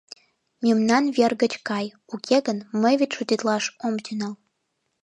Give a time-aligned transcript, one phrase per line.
[0.63, 4.33] —Мемнан вер гыч кай, уке гын, мый вет шутитлаш ом тӱҥал...